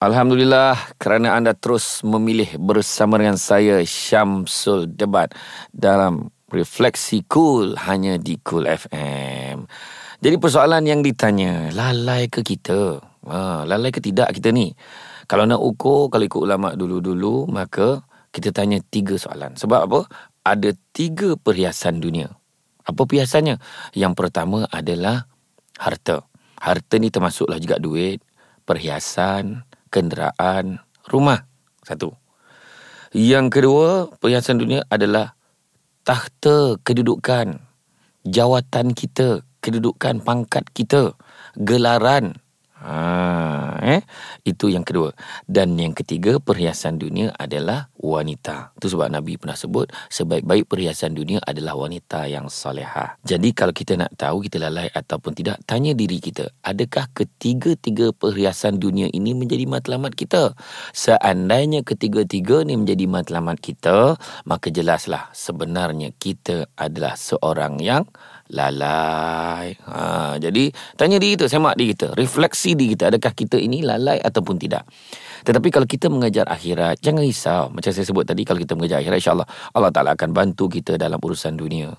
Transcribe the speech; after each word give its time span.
Alhamdulillah 0.00 0.96
kerana 0.96 1.36
anda 1.36 1.52
terus 1.52 2.00
memilih 2.00 2.56
bersama 2.56 3.20
dengan 3.20 3.36
saya 3.36 3.84
Syamsul 3.84 4.88
Debat 4.88 5.28
dalam 5.76 6.32
Refleksi 6.48 7.20
Cool 7.28 7.76
hanya 7.84 8.16
di 8.16 8.40
Cool 8.40 8.64
FM. 8.64 9.68
Jadi 10.24 10.36
persoalan 10.40 10.88
yang 10.88 11.04
ditanya, 11.04 11.68
lalai 11.76 12.32
ke 12.32 12.40
kita? 12.40 12.96
Ha, 13.28 13.68
lalai 13.68 13.92
ke 13.92 14.00
tidak 14.00 14.32
kita 14.32 14.48
ni? 14.56 14.72
Kalau 15.28 15.44
nak 15.44 15.60
ukur, 15.60 16.08
kalau 16.08 16.24
ikut 16.24 16.48
ulama 16.48 16.72
dulu-dulu, 16.72 17.44
maka 17.52 18.00
kita 18.32 18.56
tanya 18.56 18.80
tiga 18.80 19.20
soalan. 19.20 19.52
Sebab 19.60 19.80
apa? 19.84 20.00
Ada 20.48 20.72
tiga 20.96 21.36
perhiasan 21.36 22.00
dunia. 22.00 22.32
Apa 22.88 23.04
perhiasannya? 23.04 23.60
Yang 23.92 24.12
pertama 24.16 24.64
adalah 24.72 25.28
harta. 25.76 26.24
Harta 26.56 26.96
ni 26.96 27.12
termasuklah 27.12 27.60
juga 27.60 27.76
duit, 27.76 28.24
perhiasan, 28.64 29.68
kenderaan, 29.90 30.80
rumah. 31.10 31.44
Satu. 31.84 32.14
Yang 33.10 33.46
kedua, 33.58 33.90
perhiasan 34.22 34.62
dunia 34.62 34.86
adalah 34.86 35.34
tahta 36.06 36.78
kedudukan, 36.86 37.58
jawatan 38.22 38.94
kita, 38.94 39.42
kedudukan 39.58 40.22
pangkat 40.22 40.64
kita, 40.70 41.18
gelaran, 41.58 42.38
eh? 43.80 44.00
Itu 44.44 44.68
yang 44.68 44.84
kedua. 44.84 45.12
Dan 45.44 45.76
yang 45.80 45.96
ketiga, 45.96 46.38
perhiasan 46.38 47.00
dunia 47.00 47.32
adalah 47.36 47.90
wanita. 48.00 48.72
Itu 48.80 48.92
sebab 48.96 49.12
Nabi 49.12 49.36
pernah 49.36 49.56
sebut, 49.56 49.92
sebaik-baik 50.08 50.68
perhiasan 50.68 51.12
dunia 51.12 51.40
adalah 51.44 51.76
wanita 51.76 52.24
yang 52.28 52.48
salihah. 52.48 53.20
Jadi 53.24 53.52
kalau 53.52 53.76
kita 53.76 54.00
nak 54.00 54.16
tahu 54.16 54.44
kita 54.48 54.56
lalai 54.60 54.88
ataupun 54.88 55.36
tidak, 55.36 55.60
tanya 55.68 55.92
diri 55.92 56.16
kita, 56.20 56.48
adakah 56.64 57.08
ketiga-tiga 57.12 58.12
perhiasan 58.16 58.80
dunia 58.80 59.08
ini 59.12 59.36
menjadi 59.36 59.68
matlamat 59.68 60.16
kita? 60.16 60.56
Seandainya 60.96 61.84
ketiga-tiga 61.84 62.64
ini 62.64 62.80
menjadi 62.80 63.04
matlamat 63.04 63.60
kita, 63.60 64.16
maka 64.48 64.68
jelaslah 64.72 65.28
sebenarnya 65.36 66.12
kita 66.16 66.68
adalah 66.76 67.16
seorang 67.16 67.80
yang 67.80 68.08
lalai. 68.50 69.78
Ha, 69.86 70.36
jadi 70.42 70.74
tanya 70.98 71.22
diri 71.22 71.38
kita, 71.38 71.46
semak 71.46 71.78
diri 71.78 71.94
kita, 71.94 72.12
refleksi 72.18 72.74
diri 72.74 72.98
kita, 72.98 73.14
adakah 73.14 73.32
kita 73.32 73.56
ini 73.56 73.86
lalai 73.86 74.18
ataupun 74.18 74.58
tidak. 74.58 74.84
Tetapi 75.46 75.68
kalau 75.72 75.86
kita 75.88 76.10
mengejar 76.12 76.46
akhirat, 76.50 77.00
jangan 77.00 77.24
risau. 77.24 77.72
Macam 77.72 77.90
saya 77.94 78.04
sebut 78.04 78.26
tadi, 78.26 78.42
kalau 78.44 78.60
kita 78.60 78.76
mengejar 78.76 79.00
akhirat, 79.00 79.18
insyaAllah 79.22 79.48
Allah 79.72 79.90
Ta'ala 79.94 80.10
akan 80.18 80.30
bantu 80.34 80.68
kita 80.68 81.00
dalam 81.00 81.16
urusan 81.16 81.56
dunia. 81.56 81.94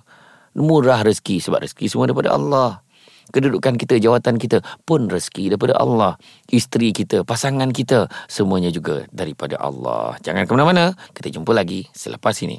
Murah 0.53 1.01
rezeki, 1.01 1.39
sebab 1.39 1.63
rezeki 1.63 1.85
semua 1.87 2.11
daripada 2.11 2.35
Allah. 2.35 2.83
Kedudukan 3.31 3.79
kita, 3.79 3.95
jawatan 3.95 4.35
kita 4.35 4.59
pun 4.83 5.07
rezeki 5.07 5.55
daripada 5.55 5.79
Allah. 5.79 6.19
Isteri 6.51 6.91
kita, 6.91 7.23
pasangan 7.23 7.71
kita, 7.71 8.11
semuanya 8.27 8.67
juga 8.75 9.07
daripada 9.07 9.55
Allah. 9.55 10.19
Jangan 10.19 10.43
ke 10.43 10.51
mana-mana, 10.51 10.91
kita 11.15 11.31
jumpa 11.31 11.55
lagi 11.55 11.87
selepas 11.95 12.35
ini. 12.43 12.49